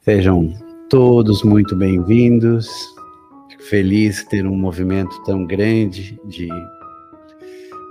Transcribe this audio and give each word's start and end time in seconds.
Sejam 0.00 0.54
todos 0.88 1.42
muito 1.42 1.74
bem-vindos. 1.76 2.70
Fico 3.50 3.64
feliz 3.64 4.24
ter 4.24 4.46
um 4.46 4.56
movimento 4.56 5.22
tão 5.24 5.44
grande 5.44 6.18
de 6.24 6.48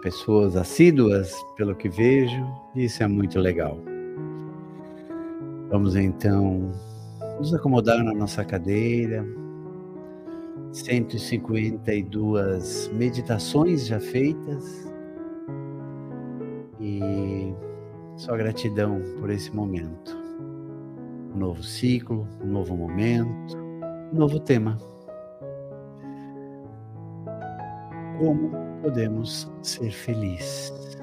pessoas 0.01 0.55
assíduas, 0.55 1.35
pelo 1.57 1.75
que 1.75 1.89
vejo, 1.89 2.47
isso 2.75 3.03
é 3.03 3.07
muito 3.07 3.37
legal. 3.39 3.77
Vamos 5.69 5.97
então 5.97 6.71
nos 7.37 7.53
acomodar 7.53 8.01
na 8.03 8.13
nossa 8.13 8.43
cadeira. 8.43 9.23
152 10.71 12.89
meditações 12.93 13.85
já 13.85 13.99
feitas. 13.99 14.89
E 16.79 17.53
só 18.15 18.35
gratidão 18.37 19.01
por 19.19 19.29
esse 19.29 19.53
momento 19.53 20.26
um 21.37 21.39
novo 21.39 21.61
ciclo, 21.61 22.27
um 22.41 22.47
novo 22.47 22.75
momento, 22.75 23.55
um 24.11 24.15
novo 24.15 24.39
tema. 24.39 24.75
Como 28.17 28.49
podemos 28.81 29.47
ser 29.61 29.91
felizes? 29.91 30.97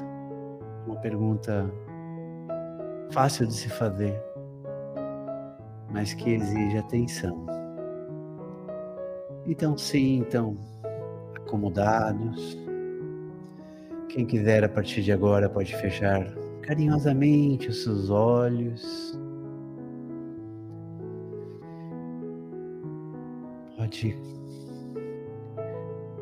Uma 0.87 0.97
pergunta 0.97 1.71
fácil 3.13 3.47
de 3.47 3.55
se 3.55 3.69
fazer, 3.69 4.21
mas 5.93 6.13
que 6.15 6.35
exige 6.35 6.79
atenção. 6.79 7.47
Então, 9.47 9.79
sim, 9.79 10.19
então, 10.19 10.57
acomodados. 11.37 12.59
Quem 14.09 14.27
quiser 14.27 14.65
a 14.65 14.69
partir 14.69 15.03
de 15.03 15.13
agora 15.13 15.49
pode 15.49 15.77
fechar 15.77 16.27
carinhosamente 16.63 17.69
os 17.69 17.85
seus 17.85 18.11
olhos 18.11 19.17
Pode 23.85 24.17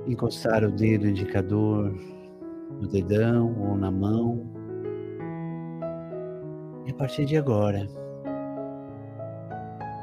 encostar 0.08 0.64
o 0.64 0.72
dedo 0.72 1.06
indicador 1.06 1.94
no 2.80 2.88
dedão 2.88 3.55
ou 3.56 3.77
na 3.77 3.88
mão. 3.88 4.44
E 6.84 6.90
a 6.90 6.94
partir 6.94 7.24
de 7.24 7.36
agora, 7.36 7.88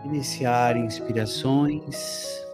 iniciar 0.05 0.77
inspirações 0.77 2.47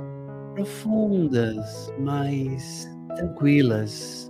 profundas, 0.56 1.94
mais 2.00 2.90
tranquilas. 3.16 4.28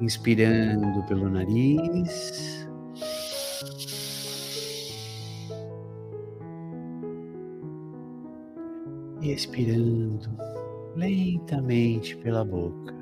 Inspirando 0.00 1.04
pelo 1.08 1.28
nariz 1.28 2.67
e 9.20 9.32
expirando 9.32 10.28
lentamente 10.94 12.16
pela 12.16 12.44
boca. 12.44 12.96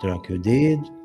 Troque 0.00 0.32
o 0.32 0.38
dedo. 0.38 1.00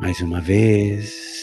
Mais 0.00 0.20
uma 0.20 0.40
vez. 0.40 1.33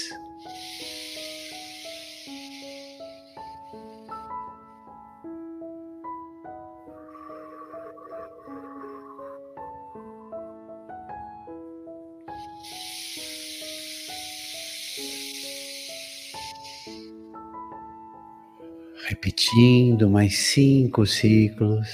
Repetindo 19.41 20.09
mais 20.09 20.37
cinco 20.37 21.05
ciclos. 21.05 21.87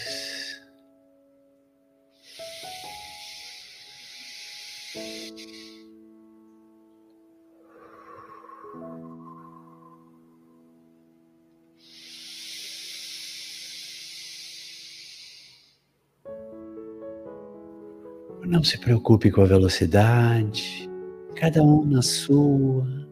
Não 18.46 18.64
se 18.64 18.78
preocupe 18.80 19.30
com 19.30 19.42
a 19.42 19.46
velocidade, 19.46 20.90
cada 21.36 21.62
um 21.62 21.86
na 21.86 22.02
sua. 22.02 23.07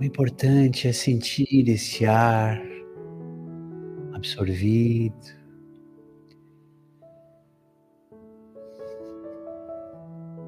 O 0.00 0.04
importante 0.04 0.86
é 0.86 0.92
sentir 0.92 1.68
esse 1.68 2.06
ar 2.06 2.62
absorvido. 4.12 5.16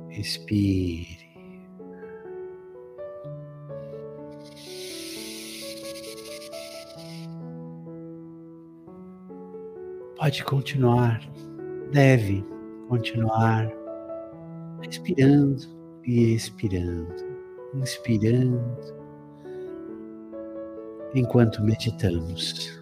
Respire. 0.09 1.19
Pode 10.17 10.45
continuar, 10.45 11.21
deve 11.91 12.45
continuar 12.89 13.69
respirando 14.81 15.67
e 16.07 16.35
expirando, 16.35 17.17
inspirando 17.75 19.00
enquanto 21.15 21.63
meditamos. 21.63 22.81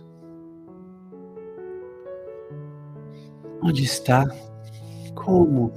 Onde 3.62 3.84
está? 3.84 4.24
Como 5.14 5.72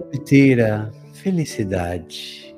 obter 0.00 0.60
a 0.60 0.90
felicidade? 1.12 2.56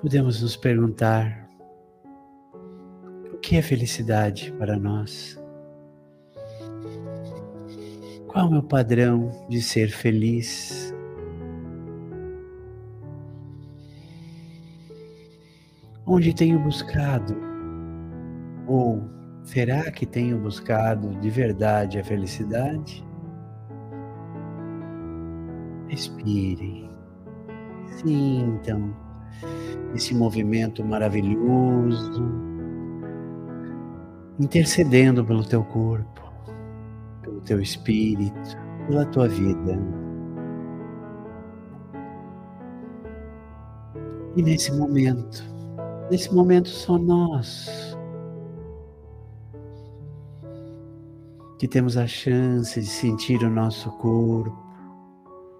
Podemos 0.00 0.40
nos 0.40 0.56
perguntar: 0.56 1.48
o 3.32 3.36
que 3.38 3.56
é 3.56 3.62
felicidade 3.62 4.52
para 4.52 4.78
nós? 4.78 5.38
Qual 8.26 8.44
é 8.44 8.48
o 8.48 8.52
meu 8.52 8.62
padrão 8.62 9.30
de 9.48 9.60
ser 9.60 9.90
feliz? 9.90 10.87
Onde 16.08 16.34
tenho 16.34 16.58
buscado? 16.58 17.36
Ou 18.66 19.02
será 19.42 19.90
que 19.90 20.06
tenho 20.06 20.38
buscado 20.38 21.14
de 21.20 21.28
verdade 21.28 21.98
a 21.98 22.04
felicidade? 22.04 23.06
Respirem, 25.88 26.90
sintam 27.88 28.94
esse 29.94 30.14
movimento 30.14 30.84
maravilhoso, 30.84 32.22
intercedendo 34.38 35.24
pelo 35.24 35.44
teu 35.44 35.64
corpo, 35.64 36.22
pelo 37.22 37.40
teu 37.40 37.60
espírito, 37.60 38.56
pela 38.86 39.04
tua 39.06 39.28
vida. 39.28 39.78
E 44.36 44.42
nesse 44.42 44.72
momento, 44.76 45.57
Nesse 46.10 46.34
momento, 46.34 46.68
só 46.68 46.96
nós 46.96 47.96
que 51.58 51.68
temos 51.68 51.96
a 51.96 52.06
chance 52.06 52.80
de 52.80 52.86
sentir 52.86 53.42
o 53.42 53.50
nosso 53.50 53.90
corpo, 53.98 54.56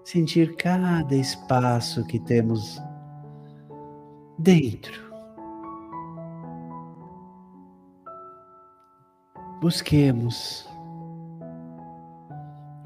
sentir 0.03 0.55
cada 0.55 1.13
espaço 1.13 2.05
que 2.05 2.19
temos 2.19 2.81
dentro. 4.39 5.09
Busquemos 9.61 10.67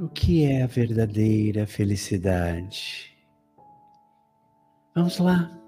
o 0.02 0.10
que 0.10 0.44
é 0.44 0.64
a 0.64 0.68
verdadeira 0.68 1.68
felicidade. 1.68 3.16
Vamos 4.96 5.20
lá 5.20 5.63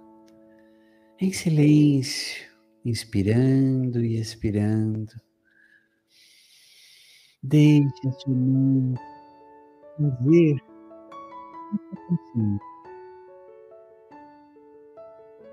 em 1.19 1.31
silêncio, 1.31 2.45
inspirando 2.83 4.03
e 4.03 4.19
expirando. 4.19 5.13
Deixe 7.41 8.07
a 8.07 8.11
sua 8.11 8.33
mente 8.33 9.01
ver 10.21 10.57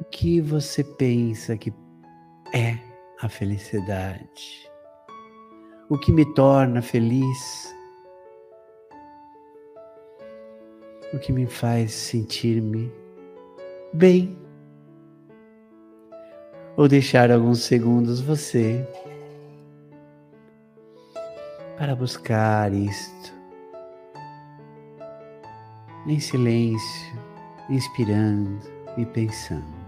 o 0.00 0.04
que 0.10 0.40
você 0.40 0.82
pensa 0.82 1.56
que 1.56 1.72
é 2.52 2.76
a 3.20 3.28
felicidade? 3.28 4.70
O 5.88 5.98
que 5.98 6.10
me 6.10 6.24
torna 6.34 6.82
feliz? 6.82 7.72
O 11.12 11.18
que 11.18 11.32
me 11.32 11.46
faz 11.46 11.92
sentir-me 11.92 12.90
bem? 13.92 14.41
Ou 16.76 16.88
deixar 16.88 17.30
alguns 17.30 17.60
segundos 17.60 18.20
você 18.20 18.86
para 21.76 21.94
buscar 21.94 22.72
isto 22.72 23.32
em 26.06 26.18
silêncio, 26.18 27.18
inspirando 27.68 28.60
e 28.96 29.06
pensando. 29.06 29.81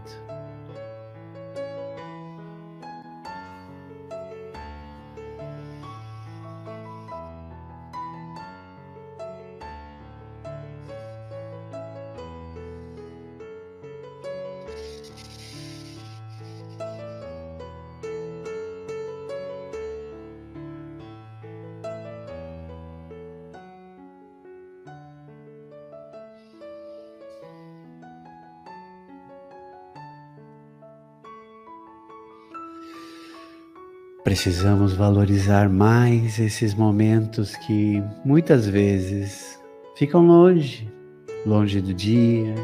Precisamos 34.24 34.94
valorizar 34.94 35.68
mais 35.68 36.38
esses 36.38 36.72
momentos 36.72 37.54
que 37.56 38.02
muitas 38.24 38.66
vezes 38.66 39.60
ficam 39.94 40.26
longe, 40.26 40.90
longe 41.44 41.78
do 41.78 41.92
dia, 41.92 42.54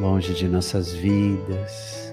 longe 0.00 0.34
de 0.34 0.48
nossas 0.48 0.92
vidas 0.92 2.12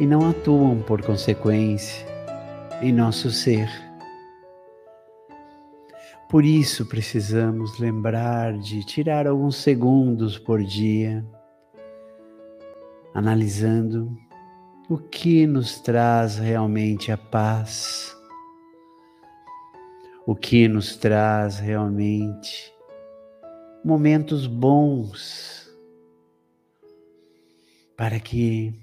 e 0.00 0.06
não 0.06 0.26
atuam 0.30 0.80
por 0.80 1.02
consequência 1.02 2.06
em 2.80 2.94
nosso 2.94 3.30
ser. 3.30 3.68
Por 6.30 6.46
isso 6.46 6.86
precisamos 6.86 7.78
lembrar 7.78 8.56
de 8.56 8.86
tirar 8.86 9.26
alguns 9.26 9.56
segundos 9.56 10.38
por 10.38 10.64
dia 10.64 11.22
analisando 13.14 14.16
o 14.88 14.98
que 14.98 15.46
nos 15.46 15.80
traz 15.80 16.38
realmente 16.38 17.12
a 17.12 17.16
paz, 17.16 18.16
o 20.26 20.34
que 20.34 20.68
nos 20.68 20.96
traz 20.96 21.58
realmente 21.58 22.72
momentos 23.84 24.46
bons, 24.46 25.70
para 27.96 28.20
que 28.20 28.74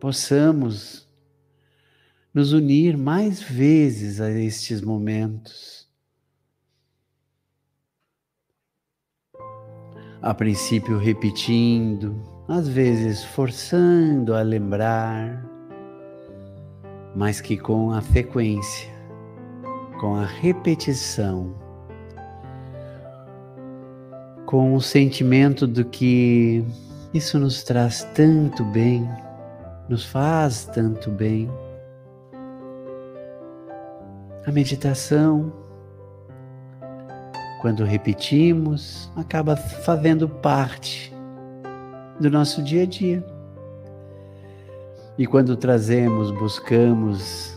possamos 0.00 1.08
nos 2.32 2.52
unir 2.52 2.96
mais 2.96 3.40
vezes 3.40 4.20
a 4.20 4.30
estes 4.30 4.80
momentos. 4.80 5.88
A 10.20 10.32
princípio, 10.34 10.98
repetindo, 10.98 12.33
às 12.46 12.68
vezes 12.68 13.24
forçando 13.24 14.34
a 14.34 14.42
lembrar, 14.42 15.44
mas 17.14 17.40
que 17.40 17.56
com 17.56 17.90
a 17.90 18.02
frequência, 18.02 18.90
com 19.98 20.14
a 20.16 20.26
repetição, 20.26 21.54
com 24.44 24.74
o 24.74 24.80
sentimento 24.80 25.66
do 25.66 25.84
que 25.84 26.64
isso 27.14 27.38
nos 27.38 27.62
traz 27.62 28.04
tanto 28.14 28.62
bem, 28.64 29.08
nos 29.88 30.04
faz 30.04 30.66
tanto 30.66 31.10
bem. 31.10 31.48
A 34.46 34.52
meditação, 34.52 35.50
quando 37.62 37.84
repetimos, 37.84 39.10
acaba 39.16 39.56
fazendo 39.56 40.28
parte 40.28 41.13
do 42.20 42.30
nosso 42.30 42.62
dia 42.62 42.82
a 42.82 42.86
dia. 42.86 43.24
E 45.16 45.26
quando 45.26 45.56
trazemos, 45.56 46.30
buscamos 46.32 47.54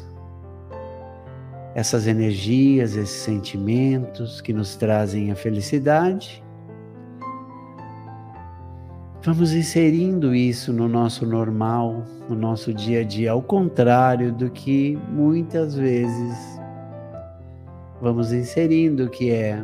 essas 1.73 2.07
energias, 2.07 2.95
esses 2.95 3.21
sentimentos 3.21 4.41
que 4.41 4.53
nos 4.53 4.75
trazem 4.75 5.31
a 5.31 5.35
felicidade, 5.35 6.43
vamos 9.23 9.53
inserindo 9.53 10.33
isso 10.33 10.71
no 10.71 10.87
nosso 10.87 11.25
normal, 11.25 12.03
no 12.29 12.35
nosso 12.35 12.73
dia 12.73 13.01
a 13.01 13.03
dia, 13.03 13.31
ao 13.31 13.41
contrário 13.41 14.31
do 14.31 14.49
que 14.49 14.97
muitas 15.11 15.75
vezes 15.75 16.59
vamos 18.01 18.31
inserindo, 18.31 19.09
que 19.09 19.31
é 19.31 19.63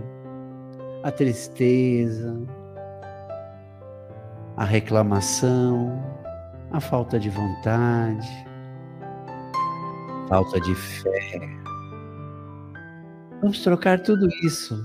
a 1.04 1.12
tristeza, 1.12 2.40
a 4.56 4.64
reclamação, 4.64 6.02
a 6.72 6.80
falta 6.80 7.20
de 7.20 7.30
vontade, 7.30 8.28
falta 10.28 10.60
de 10.62 10.76
fé. 10.76 11.40
Vamos 13.42 13.62
trocar 13.64 14.02
tudo 14.02 14.28
isso 14.44 14.76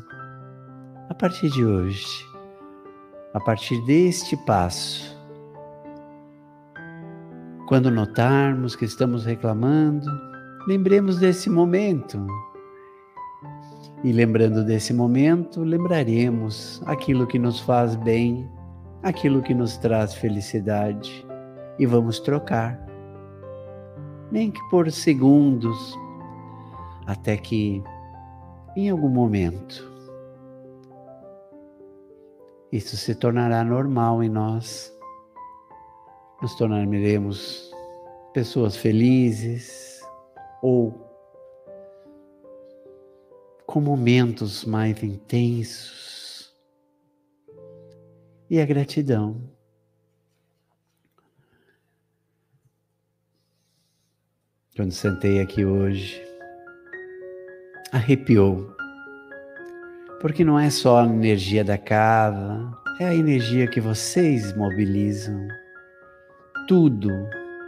a 1.08 1.14
partir 1.14 1.50
de 1.50 1.64
hoje, 1.64 2.06
a 3.34 3.40
partir 3.40 3.80
deste 3.84 4.36
passo. 4.38 5.16
Quando 7.68 7.90
notarmos 7.90 8.74
que 8.74 8.86
estamos 8.86 9.26
reclamando, 9.26 10.06
lembremos 10.66 11.18
desse 11.18 11.50
momento. 11.50 12.26
E 14.02 14.12
lembrando 14.12 14.64
desse 14.64 14.94
momento, 14.94 15.62
lembraremos 15.62 16.80
aquilo 16.86 17.26
que 17.26 17.38
nos 17.38 17.60
faz 17.60 17.96
bem 17.96 18.48
aquilo 19.02 19.42
que 19.42 19.54
nos 19.54 19.76
traz 19.76 20.14
felicidade 20.14 21.26
e 21.78 21.86
vamos 21.86 22.20
trocar. 22.20 22.78
Nem 24.30 24.50
que 24.50 24.60
por 24.70 24.90
segundos, 24.90 25.96
até 27.06 27.36
que 27.36 27.82
em 28.76 28.90
algum 28.90 29.08
momento 29.08 29.90
isso 32.70 32.96
se 32.96 33.14
tornará 33.14 33.64
normal 33.64 34.22
em 34.22 34.28
nós. 34.28 34.94
Nos 36.42 36.54
tornaremos 36.56 37.72
pessoas 38.32 38.76
felizes 38.76 40.02
ou 40.62 41.06
com 43.66 43.80
momentos 43.80 44.64
mais 44.64 45.02
intensos 45.02 46.17
e 48.50 48.60
a 48.60 48.66
gratidão. 48.66 49.40
Quando 54.76 54.92
sentei 54.92 55.40
aqui 55.40 55.64
hoje, 55.64 56.22
arrepiou. 57.92 58.76
Porque 60.20 60.44
não 60.44 60.58
é 60.58 60.70
só 60.70 61.00
a 61.00 61.04
energia 61.04 61.64
da 61.64 61.76
casa, 61.76 62.72
é 63.00 63.06
a 63.06 63.14
energia 63.14 63.66
que 63.66 63.80
vocês 63.80 64.56
mobilizam. 64.56 65.48
Tudo, 66.66 67.10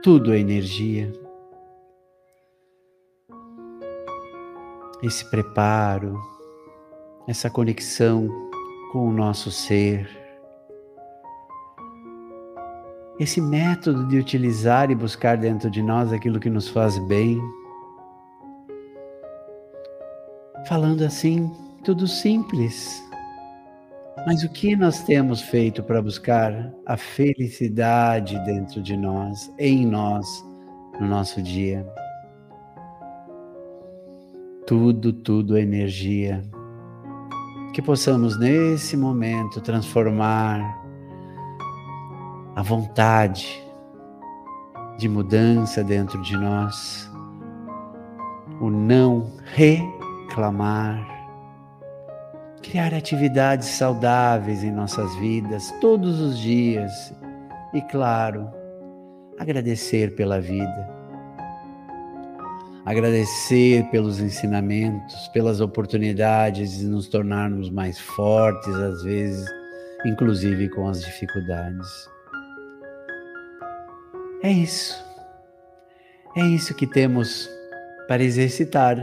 tudo 0.03 0.33
é 0.33 0.39
energia. 0.39 1.13
Esse 5.03 5.29
preparo, 5.31 6.21
essa 7.27 7.51
conexão 7.51 8.29
com 8.93 9.09
o 9.09 9.13
nosso 9.13 9.51
ser, 9.51 10.20
esse 13.21 13.41
método 13.41 14.09
de 14.09 14.19
utilizar 14.19 14.91
e 14.91 14.95
buscar 14.95 15.37
dentro 15.37 15.71
de 15.71 15.83
nós 15.83 16.13
aquilo 16.13 16.41
que 16.41 16.51
nos 16.51 16.69
faz 16.69 16.99
bem. 17.07 17.41
Falando 20.67 21.05
assim, 21.05 21.49
tudo 21.85 22.09
simples. 22.09 23.01
Mas 24.27 24.43
o 24.43 24.49
que 24.49 24.75
nós 24.75 25.05
temos 25.05 25.41
feito 25.41 25.83
para 25.83 26.03
buscar 26.03 26.73
a 26.85 26.97
felicidade 26.97 28.39
dentro 28.45 28.83
de 28.83 28.97
nós, 28.97 29.53
em 29.59 29.87
nós, 29.87 30.27
no 30.99 31.07
nosso 31.07 31.41
dia? 31.41 31.87
tudo, 34.71 35.13
tudo 35.13 35.57
é 35.57 35.63
energia. 35.63 36.45
Que 37.75 37.83
possamos 37.83 38.39
nesse 38.39 38.97
momento 38.97 39.61
transformar 39.61 40.80
a 42.61 42.63
vontade 42.63 43.67
de 44.99 45.09
mudança 45.09 45.83
dentro 45.83 46.21
de 46.21 46.37
nós, 46.37 47.11
o 48.61 48.69
não 48.69 49.33
reclamar, 49.55 51.09
criar 52.63 52.93
atividades 52.93 53.67
saudáveis 53.67 54.63
em 54.63 54.71
nossas 54.71 55.15
vidas 55.17 55.73
todos 55.81 56.21
os 56.21 56.39
dias 56.39 56.93
e, 57.73 57.81
claro, 57.81 58.51
agradecer 59.39 60.15
pela 60.15 60.39
vida, 60.39 60.87
agradecer 62.85 63.89
pelos 63.91 64.21
ensinamentos, 64.21 65.29
pelas 65.29 65.63
oportunidades 65.63 66.77
de 66.77 66.85
nos 66.85 67.09
tornarmos 67.09 67.71
mais 67.71 67.99
fortes, 67.99 68.75
às 68.75 69.03
vezes, 69.03 69.49
inclusive 70.05 70.69
com 70.69 70.87
as 70.87 71.03
dificuldades. 71.03 71.89
É 74.43 74.51
isso. 74.51 74.95
É 76.35 76.41
isso 76.41 76.75
que 76.75 76.87
temos 76.87 77.47
para 78.09 78.23
exercitar 78.23 78.97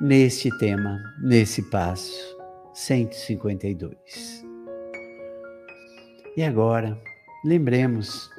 neste 0.00 0.56
tema, 0.58 1.02
nesse 1.20 1.62
passo 1.70 2.36
152. 2.72 3.96
E 6.36 6.42
agora, 6.44 6.96
lembremos 7.44 8.30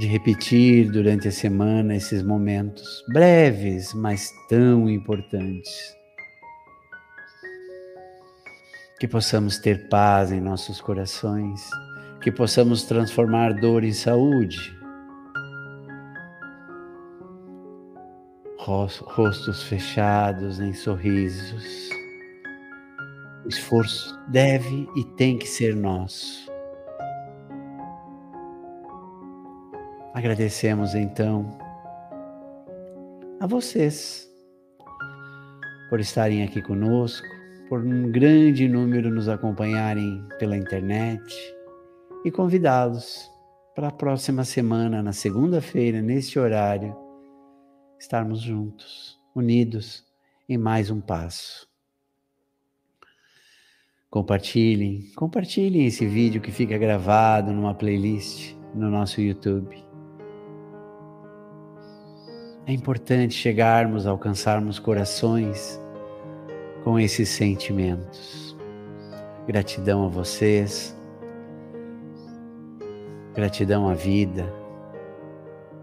de 0.00 0.08
repetir 0.08 0.90
durante 0.90 1.28
a 1.28 1.32
semana 1.32 1.94
esses 1.94 2.24
momentos 2.24 3.04
breves, 3.12 3.94
mas 3.94 4.32
tão 4.48 4.90
importantes. 4.90 5.94
Que 8.98 9.06
possamos 9.06 9.58
ter 9.58 9.88
paz 9.88 10.32
em 10.32 10.40
nossos 10.40 10.80
corações 10.80 11.62
que 12.24 12.32
possamos 12.32 12.84
transformar 12.84 13.52
dor 13.52 13.84
em 13.84 13.92
saúde. 13.92 14.74
Rostos 18.56 19.62
fechados 19.64 20.58
em 20.58 20.72
sorrisos. 20.72 21.90
O 23.44 23.48
esforço 23.48 24.18
deve 24.28 24.88
e 24.96 25.04
tem 25.18 25.36
que 25.36 25.46
ser 25.46 25.76
nosso. 25.76 26.50
Agradecemos 30.14 30.94
então 30.94 31.50
a 33.38 33.46
vocês 33.46 34.26
por 35.90 36.00
estarem 36.00 36.42
aqui 36.42 36.62
conosco, 36.62 37.26
por 37.68 37.84
um 37.84 38.10
grande 38.10 38.66
número 38.66 39.10
nos 39.10 39.28
acompanharem 39.28 40.26
pela 40.38 40.56
internet 40.56 41.22
e 42.24 42.30
convidá-los 42.30 43.30
para 43.74 43.88
a 43.88 43.92
próxima 43.92 44.44
semana, 44.44 45.02
na 45.02 45.12
segunda-feira, 45.12 46.00
neste 46.00 46.38
horário, 46.38 46.96
estarmos 47.98 48.40
juntos, 48.40 49.20
unidos 49.34 50.04
em 50.48 50.56
mais 50.56 50.90
um 50.90 51.00
passo. 51.00 51.68
Compartilhem, 54.08 55.10
compartilhem 55.16 55.86
esse 55.86 56.06
vídeo 56.06 56.40
que 56.40 56.52
fica 56.52 56.78
gravado 56.78 57.52
numa 57.52 57.74
playlist 57.74 58.54
no 58.74 58.88
nosso 58.88 59.20
YouTube. 59.20 59.76
É 62.66 62.72
importante 62.72 63.34
chegarmos, 63.34 64.06
alcançarmos 64.06 64.78
corações 64.78 65.80
com 66.84 66.98
esses 66.98 67.28
sentimentos. 67.28 68.56
Gratidão 69.46 70.06
a 70.06 70.08
vocês 70.08 70.96
Gratidão 73.34 73.88
à 73.88 73.94
vida, 73.94 74.48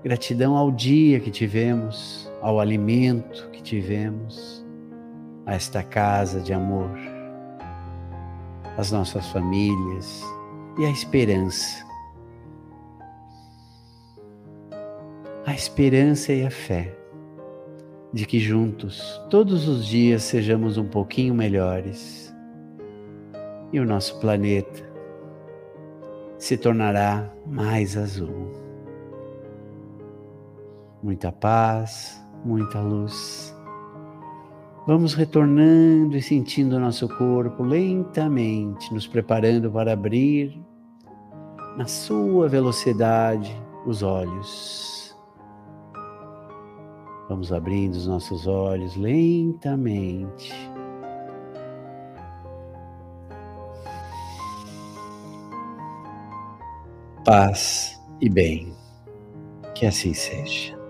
gratidão 0.01 0.55
ao 0.55 0.71
dia 0.71 1.19
que 1.19 1.29
tivemos, 1.29 2.31
ao 2.41 2.61
alimento 2.61 3.49
que 3.51 3.61
tivemos, 3.61 4.65
a 5.45 5.53
esta 5.53 5.83
casa 5.83 6.39
de 6.39 6.53
amor, 6.53 6.89
as 8.77 8.89
nossas 8.93 9.27
famílias 9.31 10.23
e 10.79 10.85
a 10.85 10.89
esperança. 10.89 11.85
A 15.45 15.53
esperança 15.53 16.31
e 16.31 16.45
a 16.45 16.49
fé 16.49 16.95
de 18.13 18.25
que 18.25 18.39
juntos, 18.39 19.21
todos 19.29 19.67
os 19.67 19.85
dias, 19.85 20.23
sejamos 20.23 20.77
um 20.77 20.87
pouquinho 20.87 21.33
melhores 21.33 22.33
e 23.73 23.79
o 23.79 23.85
nosso 23.85 24.19
planeta 24.21 24.90
se 26.41 26.57
tornará 26.57 27.31
mais 27.45 27.95
azul. 27.95 28.51
Muita 31.03 31.31
paz, 31.31 32.19
muita 32.43 32.81
luz. 32.81 33.55
Vamos 34.87 35.13
retornando 35.13 36.17
e 36.17 36.21
sentindo 36.21 36.79
nosso 36.79 37.07
corpo 37.07 37.61
lentamente, 37.61 38.91
nos 38.91 39.05
preparando 39.05 39.69
para 39.69 39.93
abrir, 39.93 40.59
na 41.77 41.85
sua 41.85 42.49
velocidade, 42.49 43.55
os 43.85 44.01
olhos. 44.01 45.15
Vamos 47.29 47.53
abrindo 47.53 47.93
os 47.93 48.07
nossos 48.07 48.47
olhos 48.47 48.95
lentamente. 48.95 50.51
Paz 57.23 57.99
e 58.19 58.29
bem. 58.29 58.73
Que 59.75 59.85
assim 59.85 60.13
seja. 60.13 60.80